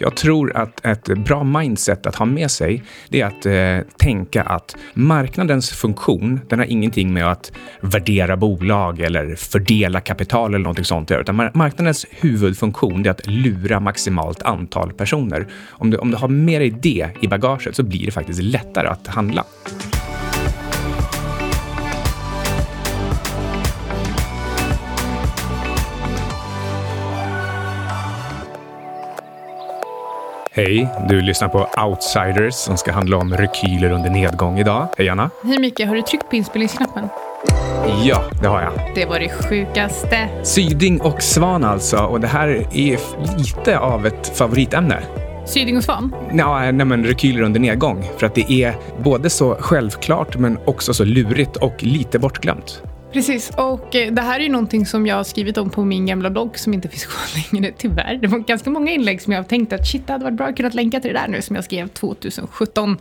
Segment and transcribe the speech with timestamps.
[0.00, 4.42] Jag tror att ett bra mindset att ha med sig, det är att eh, tänka
[4.42, 10.84] att marknadens funktion, den har ingenting med att värdera bolag eller fördela kapital eller någonting
[10.84, 15.46] sånt att göra, utan marknadens huvudfunktion är att lura maximalt antal personer.
[15.68, 18.88] Om du, om du har med dig det i bagaget så blir det faktiskt lättare
[18.88, 19.44] att handla.
[30.58, 34.88] Hej, du lyssnar på Outsiders som ska handla om rekyler under nedgång idag.
[34.96, 35.30] Hej Anna.
[35.44, 37.08] Hej Micke, har du tryckt på inspelningsknappen?
[38.04, 38.72] Ja, det har jag.
[38.94, 40.28] Det var det sjukaste.
[40.44, 42.98] Syding och Svan alltså, och det här är
[43.38, 45.02] lite av ett favoritämne.
[45.46, 46.14] Syding och Svan?
[46.32, 48.04] Ja, nej men rekyler under nedgång.
[48.16, 52.82] För att det är både så självklart men också så lurigt och lite bortglömt.
[53.12, 56.06] Precis, och eh, det här är ju någonting som jag har skrivit om på min
[56.06, 58.18] gamla blogg som inte finns kvar längre, tyvärr.
[58.22, 60.46] Det var ganska många inlägg som jag har tänkt att shit, det hade varit bra
[60.46, 62.98] att kunna länka till det där nu som jag skrev 2017.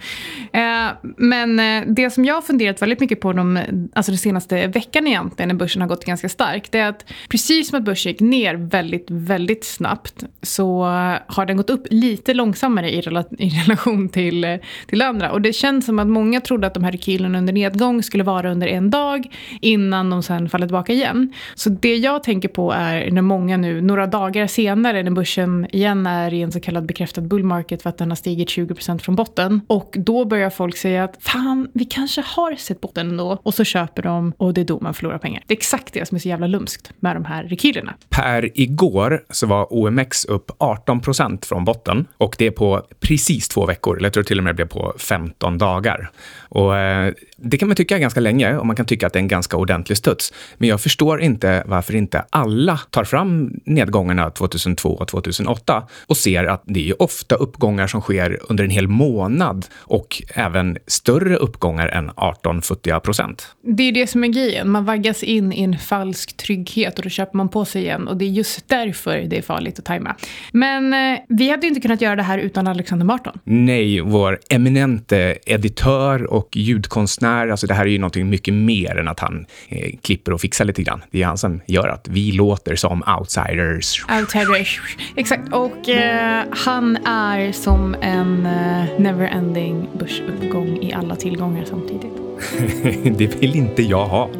[0.54, 0.62] Eh,
[1.02, 3.59] men eh, det som jag har funderat väldigt mycket på de,
[3.94, 7.70] alltså den senaste veckan egentligen, när börsen har gått ganska starkt, det är att precis
[7.70, 10.84] som att börsen gick ner väldigt, väldigt snabbt så
[11.28, 15.31] har den gått upp lite långsammare i, rela i relation till, till andra.
[15.31, 18.52] Och det känns som att många trodde att de här rekylerna under nedgång skulle vara
[18.52, 19.28] under en dag
[19.62, 21.34] innan innan de sen faller tillbaka igen.
[21.56, 26.08] Så det jag tänker på är när många nu, några dagar senare, när börsen igen
[26.08, 29.16] är i en så kallad bekräftad bull market för att den har stigit 20% från
[29.16, 29.62] botten.
[29.68, 33.40] Och då börjar folk säga att fan, vi kanske har sett botten ändå.
[33.44, 35.44] Och så köper de och det är då man förlorar pengar.
[35.48, 37.94] Det är exakt det som är så jävla lumskt med de här rekylerna.
[38.09, 43.66] Per igår så var OMX upp 18% från botten och det är på precis två
[43.66, 46.12] veckor, eller jag tror till och med det blev på 15 dagar.
[46.50, 49.20] Och eh, det kan man tycka är ganska länge och man kan tycka att det
[49.20, 50.34] är en ganska ordentlig studs.
[50.58, 56.44] Men jag förstår inte varför inte alla tar fram nedgångarna 2002 och 2008 och ser
[56.44, 61.88] att det är ofta uppgångar som sker under en hel månad och även större uppgångar
[61.88, 63.56] än 18 futtiga procent.
[63.62, 64.69] Det är det som är grejen.
[64.69, 68.18] Man vaggas in i en falsk trygghet och då köper man på sig igen och
[68.18, 70.16] det är just därför det är farligt att tajma.
[70.52, 73.40] Men eh, vi hade inte kunnat göra det här utan Alexander Marton.
[73.44, 77.48] Nej, vår eminente editör och ljudkonstnär.
[77.48, 80.66] Alltså det här är ju någonting mycket mer än att han eh, klipper och fixar
[80.66, 81.03] lite grann.
[81.12, 84.06] Det är han som gör att vi låter som outsiders.
[84.20, 84.81] Outsiders,
[85.16, 85.53] exakt.
[85.53, 92.14] Och eh, han är som en eh, never-ending börsuppgång i alla tillgångar samtidigt.
[93.18, 94.30] det vill inte jag ha.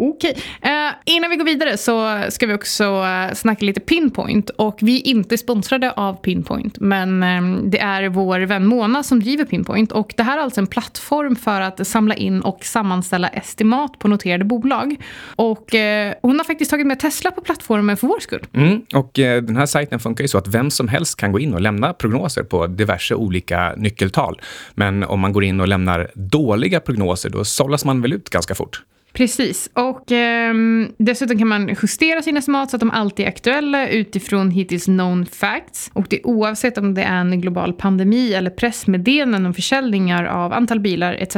[0.00, 0.30] Okej.
[0.30, 0.72] Okay.
[0.72, 4.50] Eh, innan vi går vidare så ska vi också eh, snacka lite Pinpoint.
[4.50, 9.20] Och vi är inte sponsrade av Pinpoint, men eh, det är vår vän Mona som
[9.20, 9.92] driver Pinpoint.
[9.92, 14.08] Och det här är alltså en plattform för att samla in och sammanställa estimat på
[14.08, 14.96] noterade bolag.
[15.36, 18.46] Och eh, hon har faktiskt tagit med Tesla på plattformen för vår skull.
[18.52, 21.38] Mm, och eh, den här sajten funkar ju så att vem som helst kan gå
[21.38, 24.40] in och lämna prognoser på diverse olika nyckeltal.
[24.74, 28.54] Men om man går in och lämnar dåliga prognoser, då sållas man väl ut ganska
[28.54, 28.82] fort.
[29.12, 29.70] Precis.
[29.72, 30.54] Och eh,
[30.98, 35.26] dessutom kan man justera sina estimat så att de alltid är aktuella utifrån hittills known
[35.26, 35.90] facts.
[35.92, 40.80] Och det oavsett om det är en global pandemi eller pressmeddelanden om försäljningar av antal
[40.80, 41.36] bilar etc.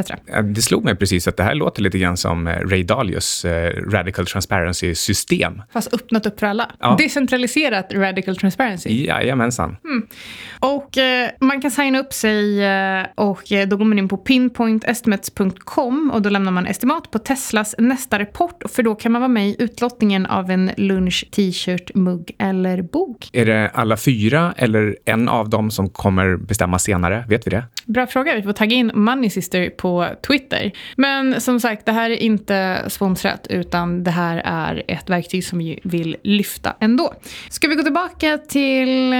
[0.55, 3.73] Det slog mig precis att det här låter lite grann som eh, Ray Dalios eh,
[3.91, 5.61] Radical Transparency-system.
[5.73, 6.71] Fast öppnat upp för alla.
[6.79, 6.95] Ja.
[6.99, 9.05] Decentraliserat Radical Transparency.
[9.05, 9.77] Jajamensan.
[9.83, 10.07] Mm.
[10.59, 14.17] Och eh, man kan signa upp sig eh, och eh, då går man in på
[14.17, 17.19] pinpointestimates.com och då lämnar man estimat på
[17.61, 21.95] Teslas nästa rapport för då kan man vara med i utlottningen av en lunch, t-shirt,
[21.95, 23.29] mugg eller bok.
[23.33, 27.25] Är det alla fyra eller en av dem som kommer bestämma senare?
[27.29, 27.63] Vet vi det?
[27.85, 28.35] Bra fråga.
[28.35, 30.71] Vi får tagga in Money Sister på Twitter.
[30.95, 35.59] Men som sagt, det här är inte sponsrat utan det här är ett verktyg som
[35.59, 37.13] vi vill lyfta ändå.
[37.49, 39.19] Ska vi gå tillbaka till eh,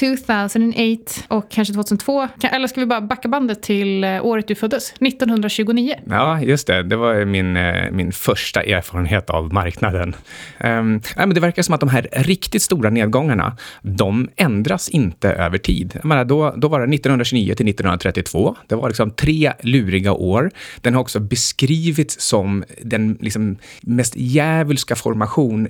[0.00, 2.28] 2008 och kanske 2002?
[2.42, 4.92] Eller ska vi bara backa bandet till eh, året du föddes?
[4.92, 5.94] 1929.
[6.06, 6.82] Ja, just det.
[6.82, 10.16] Det var min, eh, min första erfarenhet av marknaden.
[10.60, 15.58] Um, men det verkar som att de här riktigt stora nedgångarna, de ändras inte över
[15.58, 15.92] tid.
[15.94, 18.56] Jag menar, då, då var det 1929 till 1932.
[18.66, 20.50] Det var liksom tre luriga år.
[20.80, 25.68] Den har också beskrivits som den liksom mest djävulska formation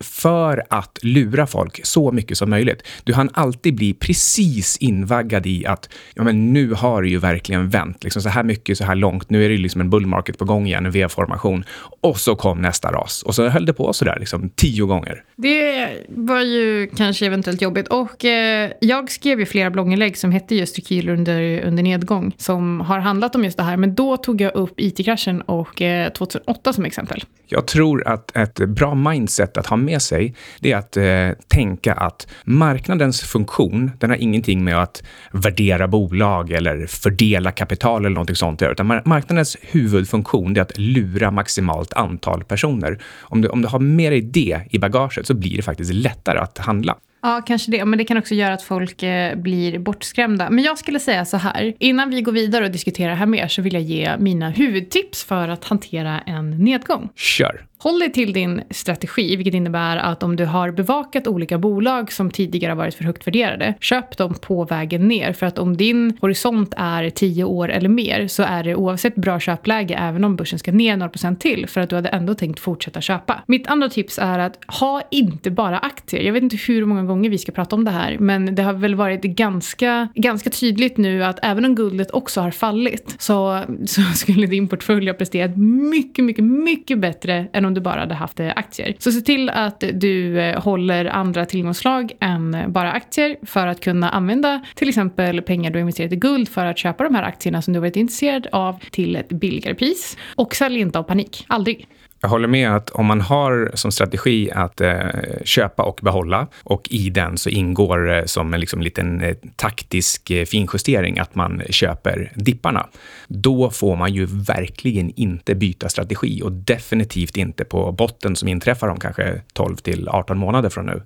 [0.00, 2.82] för att lura folk så mycket som möjligt.
[3.04, 7.68] Du hann alltid bli precis invaggad i att ja, men nu har det ju verkligen
[7.68, 8.04] vänt.
[8.04, 9.30] Liksom så här mycket, så här långt.
[9.30, 11.64] Nu är det liksom en bull market på gång igen, en V-formation.
[12.00, 13.22] Och så kom nästa ras.
[13.22, 15.24] Och så höll det på så där liksom tio gånger.
[15.36, 17.88] Det var ju kanske eventuellt jobbigt.
[17.88, 22.34] Och eh, jag skrev ju flera blogginlägg som hette just Rekyl under under, under nedgång
[22.36, 23.76] som har handlat om just det här.
[23.76, 27.24] Men då tog jag upp IT-kraschen och eh, 2008 som exempel.
[27.46, 31.94] Jag tror att ett bra mindset att ha med sig, det är att eh, tänka
[31.94, 35.02] att marknadens funktion, den har ingenting med att
[35.32, 41.30] värdera bolag eller fördela kapital eller någonting sånt att utan marknadens huvudfunktion är att lura
[41.30, 42.98] maximalt antal personer.
[43.20, 46.38] Om du, om du har med dig det i bagaget så blir det faktiskt lättare
[46.38, 46.96] att handla.
[47.24, 47.84] Ja, kanske det.
[47.84, 50.50] Men det kan också göra att folk eh, blir bortskrämda.
[50.50, 51.74] Men jag skulle säga så här.
[51.78, 55.48] Innan vi går vidare och diskuterar här mer så vill jag ge mina huvudtips för
[55.48, 57.08] att hantera en nedgång.
[57.14, 57.66] Kör!
[57.84, 62.30] Håll dig till din strategi, vilket innebär att om du har bevakat olika bolag som
[62.30, 65.32] tidigare har varit för högt värderade, köp dem på vägen ner.
[65.32, 69.40] För att om din horisont är 10 år eller mer så är det oavsett bra
[69.40, 72.60] köpläge även om börsen ska ner några procent till för att du hade ändå tänkt
[72.60, 73.42] fortsätta köpa.
[73.46, 76.22] Mitt andra tips är att ha inte bara aktier.
[76.22, 78.72] Jag vet inte hur många gånger vi ska prata om det här, men det har
[78.72, 84.02] väl varit ganska, ganska tydligt nu att även om guldet också har fallit så, så
[84.02, 88.40] skulle din portfölj ha presterat mycket, mycket, mycket bättre än om du bara hade haft
[88.40, 88.94] eh, aktier.
[88.98, 93.80] Så se till att du eh, håller andra tillgångsslag än eh, bara aktier för att
[93.80, 97.22] kunna använda till exempel pengar du har investerat i guld för att köpa de här
[97.22, 100.16] aktierna som du varit intresserad av till ett billigare pris.
[100.36, 101.44] Och sälj inte av panik.
[101.48, 101.86] Aldrig.
[102.24, 104.96] Jag håller med att om man har som strategi att eh,
[105.44, 110.30] köpa och behålla och i den så ingår eh, som en liksom, liten eh, taktisk
[110.30, 112.86] eh, finjustering att man köper dipparna.
[113.28, 118.88] Då får man ju verkligen inte byta strategi och definitivt inte på botten som inträffar
[118.88, 121.02] om kanske 12 till 18 månader från nu.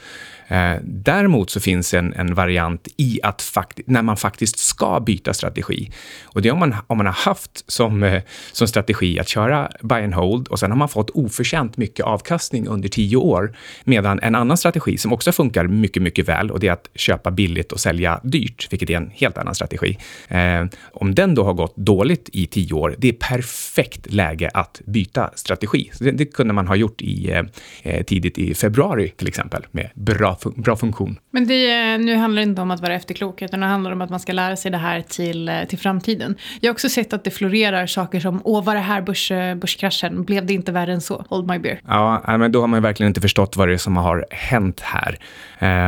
[0.49, 5.35] Eh, däremot så finns en, en variant i att fakt när man faktiskt ska byta
[5.35, 5.91] strategi.
[6.25, 8.23] Och det är om man, om man har haft som, eh,
[8.53, 12.69] som strategi att köra buy and hold och sen har man fått oförtjänt mycket avkastning
[12.69, 13.57] under tio år.
[13.85, 17.31] Medan en annan strategi som också funkar mycket, mycket väl och det är att köpa
[17.31, 19.99] billigt och sälja dyrt, vilket är en helt annan strategi.
[20.29, 24.81] Eh, om den då har gått dåligt i tio år, det är perfekt läge att
[24.87, 25.91] byta strategi.
[26.01, 27.43] Det, det, kunde man ha gjort i, eh,
[27.83, 31.19] eh tidigt i februari till exempel med bra bra funktion.
[31.31, 34.11] Men det, nu handlar det inte om att vara efterklok, utan det handlar om att
[34.11, 36.37] man ska lära sig det här till, eh, till framtiden.
[36.61, 39.55] Jag har också sett att det florerar saker som, åh, var det här börs, eh,
[39.55, 40.25] börskraschen?
[40.25, 41.25] Blev det inte värre än så?
[41.29, 41.81] Hold my beer.
[41.87, 45.19] Ja, men då har man verkligen inte förstått vad det är som har hänt här.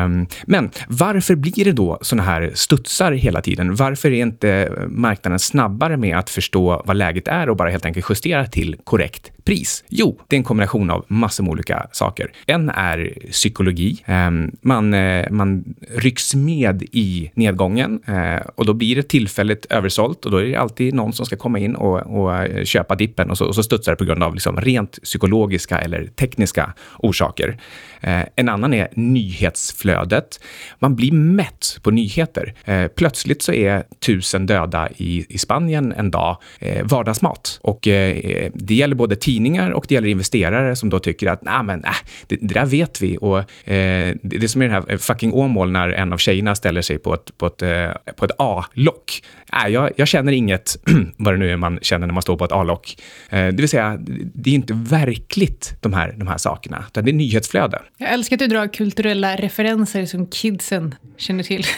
[0.05, 3.75] Um, men varför blir det då såna här studsar hela tiden?
[3.75, 8.07] Varför är inte marknaden snabbare med att förstå vad läget är och bara helt enkelt
[8.11, 9.85] justera till korrekt pris?
[9.89, 12.33] Jo, det är en kombination av massor med olika saker.
[12.47, 14.03] En är psykologi.
[14.07, 15.65] Ehm, man, eh, man
[15.97, 20.57] rycks med i nedgången eh, och då blir det tillfälligt översålt och då är det
[20.57, 23.63] alltid någon som ska komma in och, och eh, köpa dippen och så, och så
[23.63, 27.59] studsar det på grund av liksom rent psykologiska eller tekniska orsaker.
[28.01, 30.41] Eh, en annan är nyhetsflödet.
[30.79, 32.55] Man blir mätt på nyheter.
[32.65, 38.51] Eh, plötsligt så är tusen döda i, i Spanien en dag eh, vardagsmat och det
[38.69, 41.91] gäller både tidningar och det gäller investerare som då tycker att nah, men, äh,
[42.27, 43.19] det, det där vet vi.
[43.21, 46.83] Och, eh, det är som i den här fucking Åmål när en av tjejerna ställer
[46.83, 47.63] sig på ett, på ett,
[48.17, 49.23] på ett A-lock.
[49.53, 50.77] Äh, jag, jag känner inget,
[51.17, 52.97] vad det nu är man känner när man står på ett A-lock.
[53.29, 53.99] Eh, det vill säga,
[54.35, 57.83] det är inte verkligt de här, de här sakerna, utan det är nyhetsflöde.
[58.03, 61.65] Jag älskar att du drar kulturella referenser som kidsen känner till.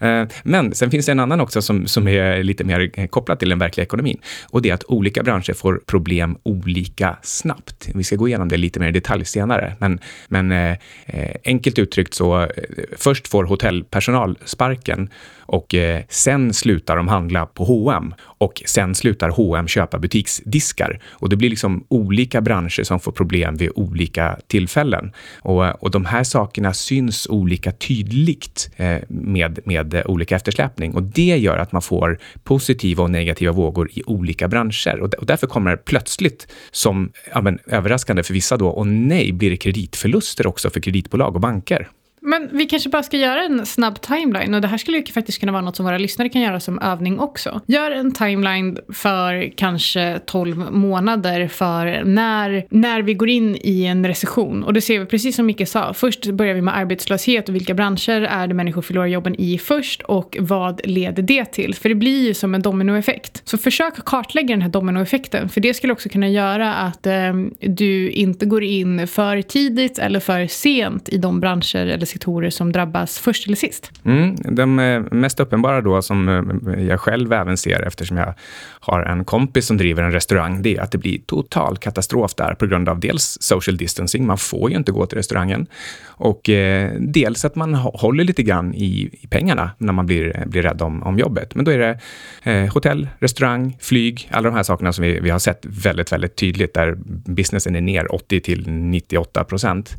[0.00, 3.48] Eh, men sen finns det en annan också som, som är lite mer kopplad till
[3.48, 4.18] den verkliga ekonomin.
[4.50, 7.88] Och det är att olika branscher får problem olika snabbt.
[7.94, 9.76] Vi ska gå igenom det lite mer i detalj senare.
[9.78, 9.98] Men,
[10.28, 10.76] men eh,
[11.06, 12.48] eh enkelt uttryckt så, eh,
[12.96, 15.10] först får hotellpersonal sparken
[15.46, 21.00] och eh, sen slutar de handla på H&M och sen slutar H&M köpa butiksdiskar.
[21.10, 25.12] Och det blir liksom olika branscher som får problem vid olika tillfällen.
[25.38, 30.94] Och, eh, och de här sakerna syns olika tydligt eh, med, med eh, olika eftersläpning
[30.94, 35.00] och det gör att man får positiva och negativa vågor i olika branscher.
[35.00, 39.32] Och, och därför kommer det plötsligt som ja, men, överraskande för vissa då, och nej,
[39.32, 41.88] blir det kreditförluster också för kreditbolag och banker.
[42.26, 45.40] Men vi kanske bara ska göra en snabb timeline och det här skulle ju faktiskt
[45.40, 47.60] kunna vara något som våra lyssnare kan göra som övning också.
[47.66, 54.06] Gör en timeline för kanske 12 månader för när, när vi går in i en
[54.06, 54.64] recession.
[54.64, 57.74] Och det ser vi precis som Micke sa, först börjar vi med arbetslöshet och vilka
[57.74, 61.74] branscher är det människor förlorar jobben i först och vad leder det till?
[61.74, 63.42] För det blir ju som en dominoeffekt.
[63.44, 68.10] Så försök kartlägga den här dominoeffekten för det skulle också kunna göra att eh, du
[68.10, 73.18] inte går in för tidigt eller för sent i de branscher eller sektorer som drabbas
[73.18, 73.92] först eller sist?
[74.04, 78.34] Mm, de eh, mest uppenbara då, som eh, jag själv även ser eftersom jag
[78.80, 82.54] har en kompis som driver en restaurang, det är att det blir total katastrof där
[82.54, 85.66] på grund av dels social distancing, man får ju inte gå till restaurangen,
[86.06, 90.62] och eh, dels att man håller lite grann i, i pengarna när man blir, blir
[90.62, 91.54] rädd om, om jobbet.
[91.54, 91.98] Men då är det
[92.42, 96.36] eh, hotell, restaurang, flyg, alla de här sakerna som vi, vi har sett väldigt, väldigt
[96.36, 96.94] tydligt där
[97.26, 99.96] businessen är ner 80 till 98 procent.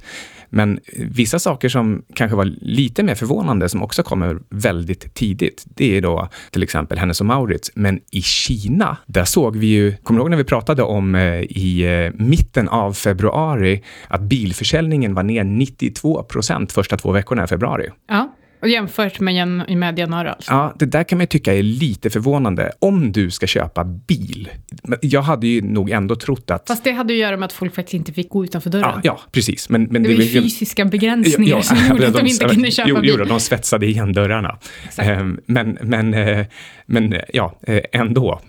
[0.50, 5.98] Men vissa saker som kanske var lite mer förvånande, som också kommer väldigt tidigt, det
[5.98, 7.72] är då till exempel Hennes och Maurits.
[7.76, 11.40] Men i Kina, där såg vi ju, kommer du ihåg när vi pratade om eh,
[11.42, 17.48] i eh, mitten av februari, att bilförsäljningen var ner 92 procent första två veckorna i
[17.48, 17.90] februari?
[18.08, 18.36] Ja.
[18.66, 20.52] Och jämfört med, med januari alltså?
[20.52, 22.72] Ja, det där kan man tycka är lite förvånande.
[22.80, 24.50] Om du ska köpa bil.
[25.02, 26.68] Jag hade ju nog ändå trott att...
[26.68, 28.92] Fast det hade att göra med att folk faktiskt inte fick gå utanför dörren.
[28.94, 29.70] Ja, ja precis.
[29.70, 32.30] Men, men det, det var ju fysiska begränsningar ja, ja, som gjorde att de, de
[32.30, 33.16] inte kunde köpa jo, bil.
[33.20, 34.60] Jo, de svetsade igen dörrarna.
[34.86, 35.10] Exakt.
[35.10, 36.46] Ehm, men, men, eh,
[36.86, 38.42] men ja, eh, ändå.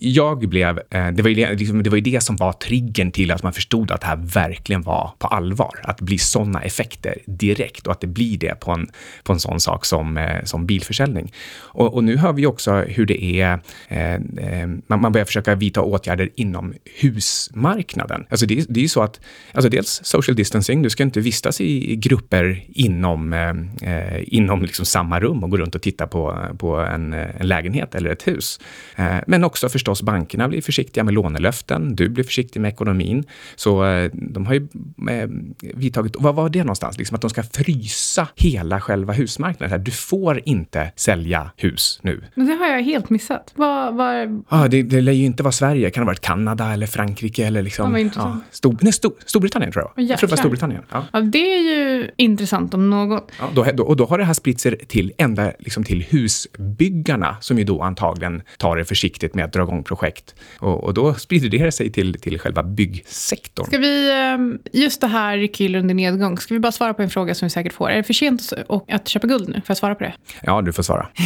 [0.00, 3.30] Jag blev, eh, det var, ju, liksom, det var ju det som var triggern till
[3.30, 5.80] att man förstod att det här verkligen var på allvar.
[5.82, 8.88] Att det blir sådana effekter direkt och att det blir det på en,
[9.22, 11.32] på en sån sak som, eh, som bilförsäljning.
[11.58, 15.54] Och, och nu hör vi också hur det är, eh, eh man, man börjar försöka
[15.54, 18.26] vidta åtgärder inom husmarknaden.
[18.30, 19.20] Alltså det, det är ju så att,
[19.52, 25.20] alltså dels social distancing, du ska inte vistas i grupper inom, eh, inom liksom samma
[25.20, 28.60] rum och gå runt och titta på, på en, en lägenhet eller ett hus.
[28.96, 31.96] Eh, men också förstås bankerna blir försiktiga med lånelöften.
[31.96, 33.24] Du blir försiktig med ekonomin.
[33.56, 34.68] Så eh, de har ju
[35.10, 35.28] eh,
[35.74, 36.98] vidtagit, vad var det någonstans?
[36.98, 39.84] Liksom att de ska frysa hela själva husmarknaden.
[39.84, 42.24] Du får inte sälja hus nu.
[42.34, 43.52] Men det har jag helt missat.
[43.54, 44.44] Vad, vad...
[44.48, 45.90] Ah, det, det lär ju inte vara Sverige.
[45.90, 47.96] Kan det ha varit Kanada eller Frankrike eller liksom...
[47.96, 50.04] Ja, ja, Stor, nej, Stor, Storbritannien tror jag.
[50.04, 50.82] Jag tror det var Storbritannien.
[50.90, 51.04] Ja.
[51.12, 51.20] ja.
[51.20, 53.32] det är ju intressant om något.
[53.40, 57.36] Ja, då, då, och då har det här spritt sig till, ända liksom till husbyggarna
[57.40, 60.34] som ju då antagligen tar det försiktigt med att dra igång projekt.
[60.58, 63.66] Och, och då sprider det sig till, till själva byggsektorn.
[63.66, 67.10] Ska vi, ehm, just det här rycker under nedgång, ska vi bara svara på en
[67.10, 67.90] fråga som vi säkert får.
[67.90, 68.52] Är det för sent
[68.88, 69.54] att köpa guld nu?
[69.54, 70.14] Får jag svara på det?
[70.42, 71.08] Ja, du får svara.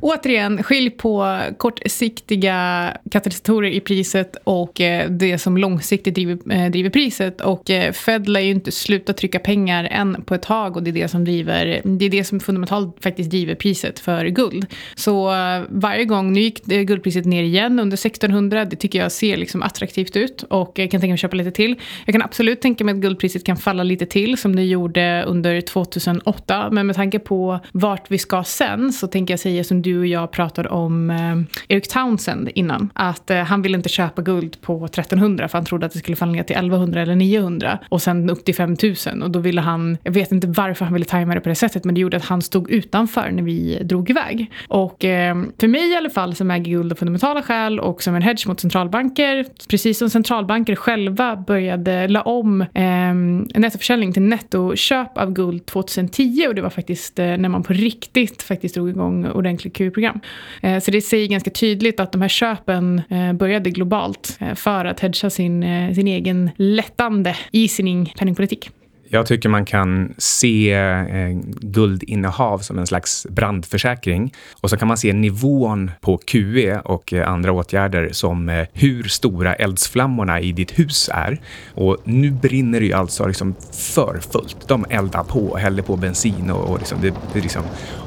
[0.00, 6.90] Återigen, skilj på kortsiktiga katalysatorer i priset och eh, det som långsiktigt driver, eh, driver
[6.90, 7.40] priset.
[7.40, 10.90] Och eh, Fed lär ju inte sluta trycka pengar än på ett tag och det
[10.90, 14.66] är det som, driver, det är det som fundamentalt faktiskt driver priset för guld.
[14.94, 15.24] Så
[15.68, 20.16] varje gång, nu gick guldpriset ner igen under 1600, det tycker jag ser liksom attraktivt
[20.16, 21.74] ut och jag kan tänka mig att köpa lite till.
[22.06, 25.60] Jag kan absolut tänka mig att guldpriset kan falla lite till som det gjorde under
[25.60, 29.98] 2008, men med tanke på vart vi ska sen så tänker jag säga som du
[29.98, 32.92] och jag pratade om eh, Eric Townsend innan.
[32.94, 36.16] Att eh, han ville inte köpa guld på 1300 för han trodde att det skulle
[36.16, 39.98] falla ner till 1100 eller 900 och sen upp till 5000 och då ville han,
[40.02, 42.24] jag vet inte varför han ville tajma det på det sättet men det gjorde att
[42.24, 44.50] han stod utanför när vi drog iväg.
[44.68, 48.14] Och eh, för mig i alla fall som äger guld av fundamentala skäl och som
[48.14, 53.14] en hedge mot centralbanker, precis som centralbanker själva började la om eh,
[53.60, 58.42] nettoförsäljning till nettoköp av guld 2010 och det var faktiskt eh, när man på riktigt
[58.42, 60.20] faktiskt drog igång ordentlig QE-program.
[60.62, 64.84] Eh, så det säger ganska tydligt att de här köpen eh, började globalt eh, för
[64.84, 68.70] att hedga sin, eh, sin egen lättande easing penningpolitik.
[69.12, 74.34] Jag tycker man kan se eh, guldinnehav som en slags brandförsäkring.
[74.60, 79.02] Och så kan man se nivån på QE och eh, andra åtgärder som eh, hur
[79.02, 81.40] stora eldsflammorna i ditt hus är.
[81.74, 84.68] Och nu brinner det ju alltså liksom för fullt.
[84.68, 87.62] De eldar på och häller på bensin och, och liksom, det, det liksom,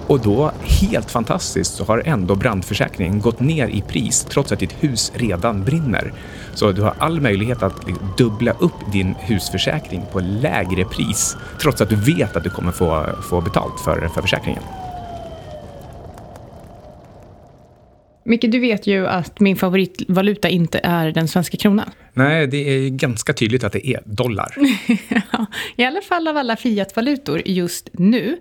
[0.07, 4.83] och då, helt fantastiskt, så har ändå brandförsäkringen gått ner i pris trots att ditt
[4.83, 6.13] hus redan brinner.
[6.53, 11.89] Så du har all möjlighet att dubbla upp din husförsäkring på lägre pris trots att
[11.89, 14.63] du vet att du kommer få, få betalt för, för försäkringen.
[18.25, 21.89] Micke, du vet ju att min favoritvaluta inte är den svenska kronan.
[22.13, 24.55] Nej, det är ganska tydligt att det är dollar.
[25.75, 28.37] I alla fall av alla fiatvalutor just nu.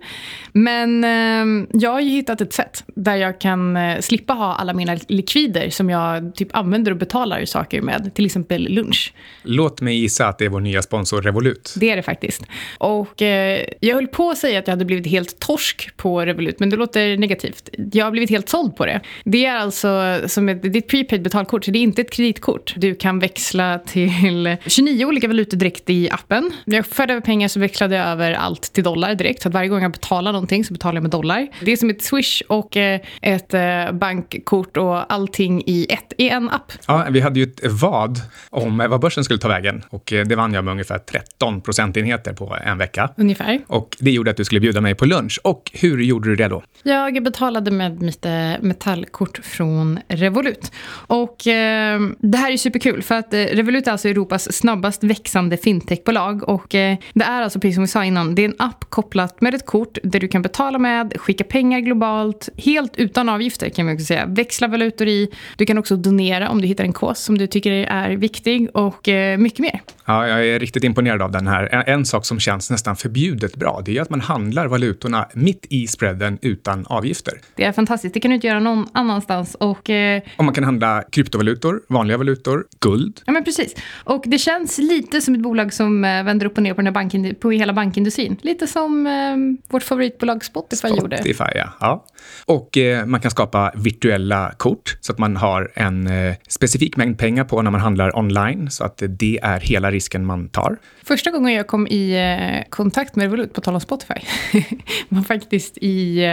[0.51, 4.73] Men eh, jag har ju hittat ett sätt där jag kan eh, slippa ha alla
[4.73, 9.13] mina likvider som jag typ använder och betalar saker med, till exempel lunch.
[9.43, 11.73] Låt mig gissa att det är vår nya sponsor Revolut.
[11.77, 12.43] Det är det faktiskt.
[12.77, 16.59] Och eh, jag höll på att säga att jag hade blivit helt torsk på Revolut,
[16.59, 17.69] men det låter negativt.
[17.91, 19.01] Jag har blivit helt såld på det.
[19.23, 22.73] Det är alltså som ett, ditt prepaid betalkort, så det är inte ett kreditkort.
[22.77, 26.51] Du kan växla till 29 olika valutor direkt i appen.
[26.65, 29.41] När jag förde över pengar så växlade jag över allt till dollar direkt.
[29.41, 31.47] Så att varje gång jag betalar någonting så betalar jag med dollar.
[31.61, 36.29] Det är som ett Swish och eh, ett eh, bankkort och allting i ett, i
[36.29, 36.71] en app.
[36.87, 40.35] Ja, vi hade ju ett vad om vad börsen skulle ta vägen och eh, det
[40.35, 43.09] vann jag med ungefär 13 procentenheter på en vecka.
[43.17, 43.59] Ungefär.
[43.67, 45.39] Och det gjorde att du skulle bjuda mig på lunch.
[45.43, 46.63] Och hur gjorde du det då?
[46.83, 48.25] Jag betalade med mitt
[48.59, 50.71] metallkort från Revolut.
[51.07, 55.57] Och eh, det här är superkul för att eh, Revolut är alltså Europas snabbast växande
[55.57, 58.85] fintechbolag och eh, det är alltså precis som vi sa innan, det är en app
[58.89, 63.69] kopplat med ett kort där du kan betala med, skicka pengar globalt, helt utan avgifter
[63.69, 64.25] kan vi också säga.
[64.25, 67.71] Växla valutor i, du kan också donera om du hittar en kås som du tycker
[67.71, 69.81] är viktig och eh, mycket mer.
[70.05, 71.83] Ja, jag är riktigt imponerad av den här.
[71.87, 75.87] En, sak som känns nästan förbjudet bra, det är att man handlar valutorna mitt i
[75.87, 77.33] spreaden utan avgifter.
[77.55, 78.13] Det är fantastiskt.
[78.13, 79.55] Det kan du inte göra någon annanstans.
[79.55, 80.21] Och, eh...
[80.37, 83.21] och man kan handla kryptovalutor, vanliga valutor, guld.
[83.25, 83.75] Ja, men precis.
[84.03, 86.93] Och det känns lite som ett bolag som eh, vänder upp och ner på, den
[86.93, 88.37] bankin, på hela bankindustrin.
[88.41, 91.17] Lite som eh, vårt favoritbolag Spotify, Spotify gjorde.
[91.17, 91.69] Spotify, ja.
[91.79, 92.05] ja.
[92.45, 97.17] Och eh, man kan skapa virtuella kort så att man har en eh, specifik mängd
[97.17, 100.77] pengar på när man handlar online, så att det är hela risken man tar.
[101.03, 104.13] Första gången jag kom i eh, kontakt med Revolut, på tal om Spotify,
[105.09, 106.23] var faktiskt i,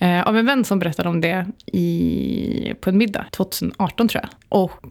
[0.00, 4.30] eh, av en vän som berättade om det i, på en middag 2018 tror jag.
[4.48, 4.86] Och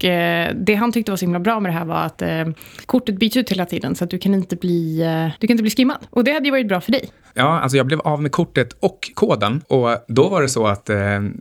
[0.55, 2.45] det han tyckte var så himla bra med det här var att eh,
[2.85, 5.63] kortet byts ut hela tiden så att du kan inte bli, eh, du kan inte
[5.63, 5.97] bli skimmad.
[6.09, 7.09] Och det hade ju varit bra för dig.
[7.33, 10.89] Ja, alltså jag blev av med kortet och koden och då var det så att
[10.89, 10.97] eh,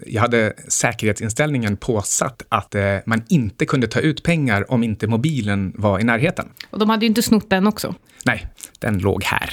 [0.07, 5.73] jag hade säkerhetsinställningen påsatt att eh, man inte kunde ta ut pengar om inte mobilen
[5.77, 6.49] var i närheten.
[6.71, 7.95] Och de hade ju inte snott den också.
[8.27, 8.47] Nej,
[8.79, 9.51] den låg här.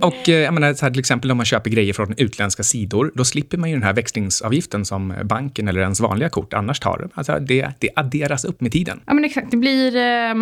[0.00, 3.12] och eh, jag menar, så här, till exempel om man köper grejer från utländska sidor,
[3.14, 7.08] då slipper man ju den här växlingsavgiften som banken eller ens vanliga kort annars tar.
[7.14, 9.00] Alltså det, det adderas upp med tiden.
[9.06, 9.50] Ja, men exakt.
[9.50, 10.34] Det blir, eh,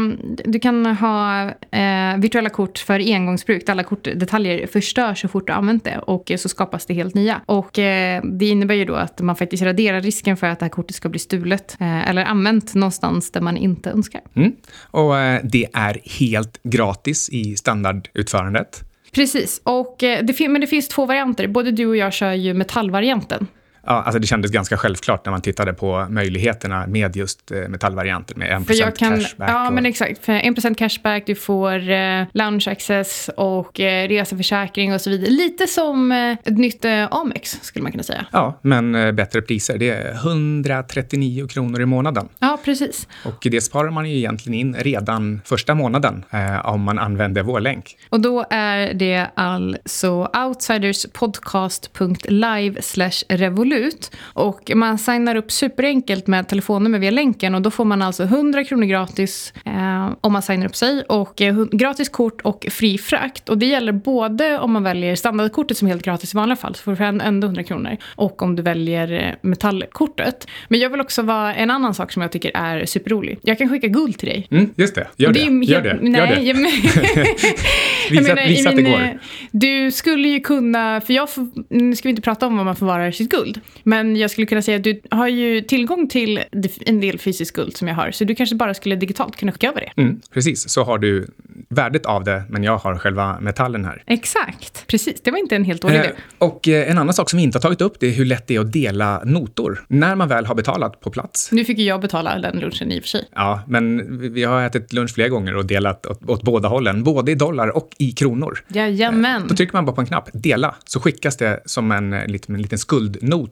[0.45, 5.85] du kan ha eh, virtuella kort för engångsbruk, alla kortdetaljer förstörs så fort du använt
[5.85, 7.41] det och så skapas det helt nya.
[7.47, 10.71] Och eh, det innebär ju då att man faktiskt raderar risken för att det här
[10.71, 14.21] kortet ska bli stulet eh, eller använt någonstans där man inte önskar.
[14.35, 14.53] Mm.
[14.91, 18.81] Och eh, det är helt gratis i standardutförandet.
[19.13, 21.49] Precis, och, eh, det, men det finns två varianter.
[21.49, 23.47] Både du och jag kör ju metallvarianten.
[23.87, 28.39] Ja, alltså det kändes ganga självklart när man tittade på möjligheterna med just eh, metallvarianten
[28.39, 29.51] med 1% jag kan, cashback.
[29.51, 29.73] Ja, och...
[29.73, 30.25] men exakt.
[30.25, 35.31] För 1% cashback, du får eh, lounge access och eh, reseförsäkring och så vidare.
[35.31, 38.27] Lite som eh, ett nytt eh, Amex, skulle man kunna säga.
[38.33, 39.79] Ja, men eh, bättre priser.
[39.79, 42.29] Det är 139 kronor i månaden.
[42.39, 43.09] Ja, precis.
[43.25, 46.25] Och det sparar man ju egentligen in redan första månaden
[46.65, 47.97] om man använder vår länk.
[48.09, 52.81] Och då är det alltså outsiderspodcast.live
[53.29, 54.11] revolut ut.
[54.23, 58.65] Och man signar upp superenkelt med telefonnummer via länken och då får man alltså 100
[58.65, 63.49] kronor gratis eh, om man signar upp sig och eh, gratis kort och fri frakt.
[63.49, 66.75] Och det gäller både om man väljer standardkortet som är helt gratis i vanliga fall
[66.75, 70.47] så får du ändå 100 kronor och om du väljer eh, metallkortet.
[70.69, 73.39] Men jag vill också vara en annan sak som jag tycker är superrolig.
[73.43, 74.49] Jag kan skicka guld till dig.
[74.51, 75.41] Mm, just det, gör det.
[75.41, 75.99] det är, gör det.
[76.03, 76.43] Nej, gör det.
[76.43, 76.65] Jag, men,
[78.11, 79.19] visa, menar, visa att det går.
[79.51, 82.77] Du skulle ju kunna, för jag får, nu ska vi inte prata om vad man
[82.77, 83.61] förvarar sitt guld.
[83.83, 86.41] Men jag skulle kunna säga att du har ju tillgång till
[86.87, 88.11] en del fysisk guld som jag har.
[88.11, 90.03] Så du kanske bara skulle digitalt kunna skicka över det.
[90.03, 91.27] Mm, precis, så har du
[91.69, 94.03] värdet av det, men jag har själva metallen här.
[94.07, 95.21] Exakt, precis.
[95.23, 96.07] Det var inte en helt dålig idé.
[96.07, 98.25] Eh, och eh, en annan sak som vi inte har tagit upp, det är hur
[98.25, 99.85] lätt det är att dela notor.
[99.89, 101.53] När man väl har betalat på plats.
[101.53, 103.29] Nu fick ju jag betala den lunchen i och för sig.
[103.35, 107.33] Ja, men vi har ätit lunch flera gånger och delat åt, åt båda hållen, både
[107.33, 108.65] i dollar och i kronor.
[108.69, 109.43] Jajamän.
[109.43, 112.33] Eh, då trycker man bara på en knapp, dela, så skickas det som en, en,
[112.33, 112.63] liten, en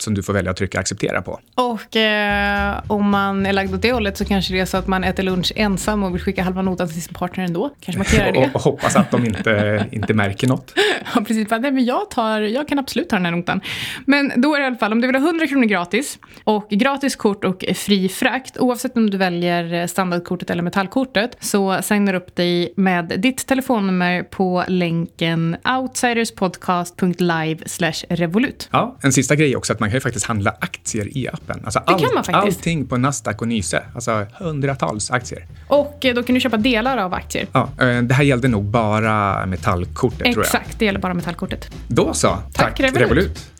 [0.00, 1.40] skuldnot som du får välja att trycka acceptera på.
[1.54, 4.86] Och eh, om man är lagd åt det hållet så kanske det är så att
[4.86, 7.70] man äter lunch ensam och vill skicka halva notan till sin partner ändå.
[7.80, 8.38] Kanske markerar det.
[8.38, 10.72] och, och hoppas att de inte, inte märker något.
[11.14, 11.50] ja, precis.
[11.50, 13.60] Nej, men jag, tar, jag kan absolut ta den här notan.
[14.06, 16.68] Men då är det i alla fall, om du vill ha 100 kronor gratis och
[16.70, 22.36] gratis kort och fri frakt, oavsett om du väljer standardkortet eller metallkortet, så signar upp
[22.36, 27.58] dig med ditt telefonnummer på länken outsiderspodcast.live
[28.08, 28.68] revolut.
[28.72, 31.60] Ja, en sista grej också, att man kan ju faktiskt handla aktier i appen.
[31.64, 32.58] Alltså det kan man faktiskt.
[32.58, 35.46] Allting på Nasdaq och Nyse, alltså hundratals aktier.
[35.68, 37.46] Och eh, då kan du köpa delar av aktier.
[37.52, 40.62] Ja, eh, det här gällde nog bara metallkortet Exakt, tror jag.
[40.62, 41.70] Exakt, det gäller bara metallkortet.
[41.88, 42.28] Då så.
[42.28, 43.00] Tack, Tack Revolut.
[43.00, 43.50] Revolut.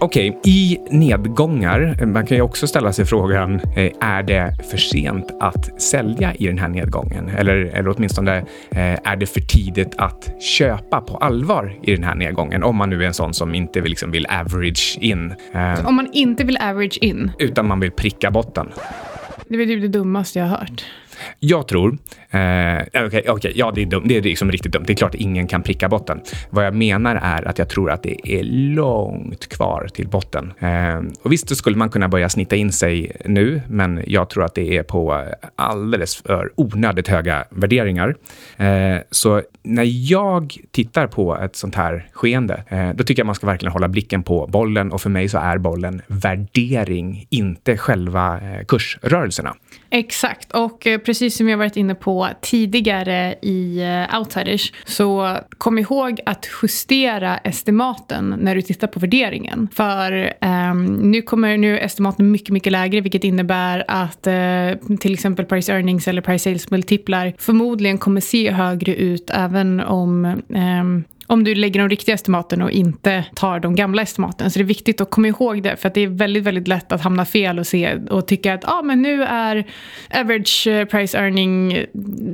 [0.00, 4.76] Okej, okay, i nedgångar, man kan ju också ställa sig frågan, eh, är det för
[4.76, 7.28] sent att sälja i den här nedgången?
[7.28, 8.36] Eller, eller åtminstone,
[8.70, 12.62] eh, är det för tidigt att köpa på allvar i den här nedgången?
[12.62, 15.34] Om man nu är en sån som inte vill, liksom vill average in.
[15.54, 17.30] Eh, om man inte vill average in?
[17.38, 18.68] Utan man vill pricka botten.
[19.48, 20.84] Det är det dummaste jag har hört.
[21.38, 21.98] Jag tror,
[22.30, 24.84] eh, eh okay, okay, ja det är dumt, det är liksom riktigt dumt.
[24.86, 26.20] Det är klart att ingen kan pricka botten.
[26.50, 28.42] Vad jag menar är att jag tror att det är
[28.74, 30.52] långt kvar till botten.
[30.58, 34.44] Eh, och visst, så skulle man kunna börja snitta in sig nu, men jag tror
[34.44, 35.24] att det är på
[35.56, 38.14] alldeles för onödigt höga värderingar.
[38.56, 43.34] Eh, så när jag tittar på ett sånt här skeende, eh, då tycker jag man
[43.34, 48.40] ska verkligen hålla blicken på bollen och för mig så är bollen värdering, inte själva
[48.40, 49.54] eh, kursrörelserna.
[49.90, 55.38] Exakt, och eh, precis som vi har varit inne på tidigare i eh, Outsiders, så
[55.58, 59.68] kom ihåg att justera estimaten när du tittar på värderingen.
[59.74, 65.44] För um, nu kommer nu estimaten mycket, mycket lägre, vilket innebär att uh, till exempel
[65.44, 71.44] price earnings eller price sales multiplar förmodligen kommer se högre ut även om um, om
[71.44, 74.50] du lägger de riktiga estimaten och inte tar de gamla estimaten.
[74.50, 76.92] Så det är viktigt att komma ihåg det, för att det är väldigt, väldigt lätt
[76.92, 79.66] att hamna fel och se och tycka att ah, men nu är
[80.14, 81.84] average eh, price earning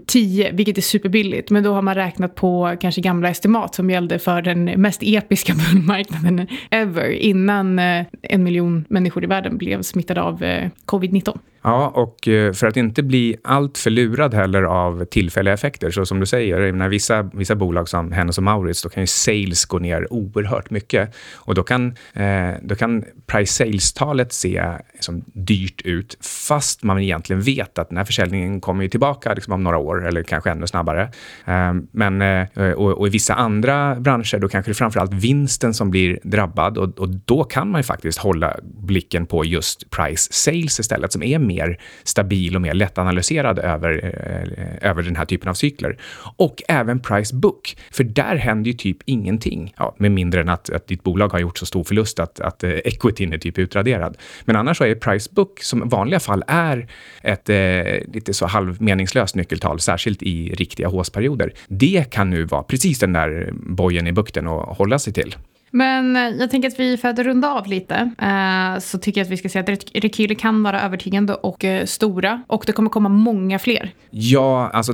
[0.07, 1.50] 10, vilket är superbilligt.
[1.50, 5.54] Men då har man räknat på kanske gamla estimat som gällde för den mest episka
[5.72, 11.38] bullmarknaden ever, innan eh, en miljon människor i världen blev smittade av eh, covid-19.
[11.66, 16.07] Ja, och eh, för att inte bli allt för lurad heller av tillfälliga effekter, så
[16.07, 19.64] som du säger, när vissa, vissa bolag som Hennes och Maurits, då kan ju sales
[19.64, 21.14] gå ner oerhört mycket.
[21.35, 24.62] Och då kan, eh, då kan price sales-talet se
[24.94, 29.53] liksom, dyrt ut, fast man egentligen vet att den här försäljningen kommer ju tillbaka liksom,
[29.53, 31.03] om några år, eller kanske ännu snabbare.
[31.44, 35.74] Eh, men, eh, och, och, i vissa andra branscher, då kanske det är framförallt vinsten
[35.74, 40.33] som blir drabbad och, och då kan man ju faktiskt hålla blicken på just price
[40.33, 45.49] sales istället, som är mer stabil och mer lättanalyserad över, eh, över den här typen
[45.49, 45.97] av cykler.
[46.37, 49.75] Och även price book, för där händer ju typ ingenting.
[49.77, 52.64] Ja, med mindre än att, att ditt bolag har gjort så stor förlust att, att
[52.64, 54.17] eh, equityn är typ utraderad.
[54.45, 56.87] Men annars så är price book, som i vanliga fall är
[57.23, 61.53] ett eh, lite så halvmeningslöst nyckeltal, särskilt i riktiga håsperioder.
[61.69, 65.35] Det kan nu vara precis den där bojen i bukten att hålla sig till.
[65.76, 69.24] Men eh, jag tänker att vi för att runda av lite eh, så tycker jag
[69.24, 72.90] att vi ska säga att rekyler kan vara övertygande och eh, stora och det kommer
[72.90, 73.90] komma många fler.
[74.10, 74.92] Ja, alltså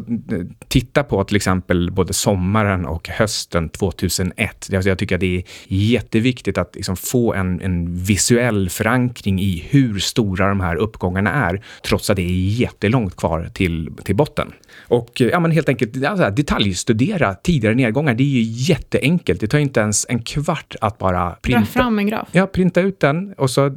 [0.69, 4.69] titta på till exempel både sommaren och hösten 2001.
[4.75, 9.67] Alltså, jag tycker att det är jätteviktigt att liksom få en, en visuell förankring i
[9.71, 14.53] hur stora de här uppgångarna är, trots att det är jättelångt kvar till, till botten.
[14.79, 18.15] Och ja, men helt enkelt alltså, detaljstudera tidigare nedgångar.
[18.15, 19.41] Det är ju jätteenkelt.
[19.41, 21.61] Det tar inte ens en kvart att bara printa.
[21.61, 22.29] Dra fram en graf.
[22.33, 23.77] Ja, printa ut den och så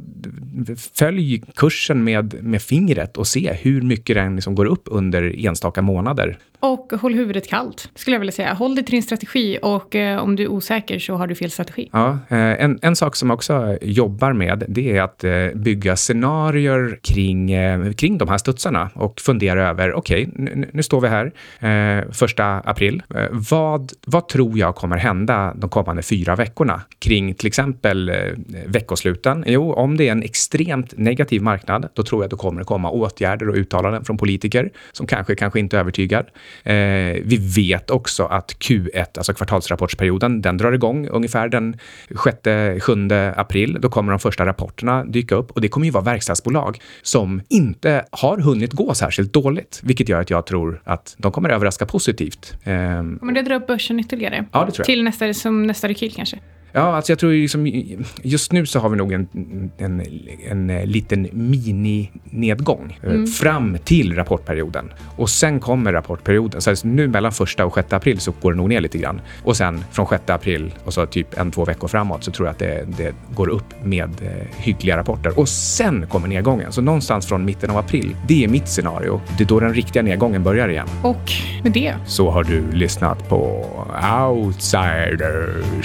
[0.94, 5.82] följ kursen med, med fingret och se hur mycket den liksom går upp under enstaka
[5.82, 6.38] månader.
[6.64, 8.52] Och håll huvudet kallt, skulle jag vilja säga.
[8.52, 11.50] Håll dig till din strategi och eh, om du är osäker så har du fel
[11.50, 11.90] strategi.
[11.92, 15.96] Ja, eh, en, en sak som jag också jobbar med, det är att eh, bygga
[15.96, 21.00] scenarier kring, eh, kring de här studsarna och fundera över, okej, okay, nu, nu, står
[21.00, 23.02] vi här, eh, första april.
[23.14, 28.14] Eh, vad, vad tror jag kommer hända de kommande fyra veckorna kring till exempel eh,
[28.66, 29.44] veckosluten?
[29.46, 32.90] Jo, om det är en extremt negativ marknad, då tror jag att det kommer komma
[32.90, 36.26] åtgärder och uttalanden från politiker som kanske, kanske inte övertygar.
[36.62, 36.74] Eh,
[37.24, 41.76] vi vet också att Q1, alltså kvartalsrapportsperioden, den drar igång ungefär den
[42.08, 43.78] 6-7 april.
[43.80, 48.04] Då kommer de första rapporterna dyka upp och det kommer ju vara verkstadsbolag som inte
[48.10, 52.54] har hunnit gå särskilt dåligt, vilket gör att jag tror att de kommer överraska positivt.
[52.64, 52.74] Eh,
[53.18, 54.44] kommer det dra upp börsen ytterligare?
[54.52, 54.86] Ja, det tror jag.
[54.86, 56.38] Till nästa, som nästa rekyl kanske?
[56.76, 57.66] Ja, alltså jag tror liksom,
[58.22, 59.28] just nu så har vi nog en,
[59.78, 60.02] en,
[60.48, 63.26] en, en liten mini-nedgång eh, mm.
[63.26, 64.92] fram till rapportperioden.
[65.16, 66.60] Och sen kommer rapportperioden.
[66.60, 69.20] Så alltså nu mellan första och sjätte april så går det nog ner lite grann.
[69.44, 72.52] Och sen från sjätte april och så typ en, två veckor framåt så tror jag
[72.52, 75.38] att det, det går upp med eh, hyggliga rapporter.
[75.38, 76.72] Och sen kommer nedgången.
[76.72, 79.20] Så någonstans från mitten av april, det är mitt scenario.
[79.38, 80.88] Det är då den riktiga nedgången börjar igen.
[81.02, 81.32] Och
[81.62, 83.66] med det så har du lyssnat på
[84.30, 85.84] Outsiders.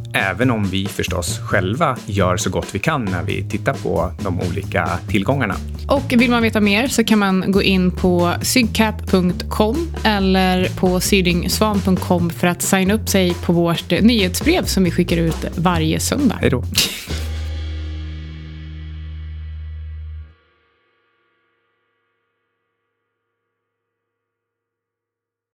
[0.13, 4.39] även om vi förstås själva gör så gott vi kan när vi tittar på de
[4.41, 5.55] olika tillgångarna.
[5.87, 12.29] Och vill man veta mer så kan man gå in på sygcap.com eller på sydingsvan.com
[12.29, 16.37] för att signa upp sig på vårt nyhetsbrev som vi skickar ut varje söndag.
[16.41, 16.63] Hej då.